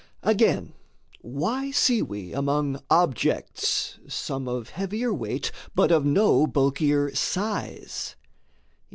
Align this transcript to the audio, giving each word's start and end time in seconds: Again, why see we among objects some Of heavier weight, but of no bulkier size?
Again, 0.23 0.73
why 1.21 1.69
see 1.69 2.01
we 2.01 2.33
among 2.33 2.81
objects 2.89 3.99
some 4.07 4.47
Of 4.47 4.69
heavier 4.69 5.13
weight, 5.13 5.51
but 5.75 5.91
of 5.91 6.05
no 6.05 6.47
bulkier 6.47 7.13
size? 7.13 8.15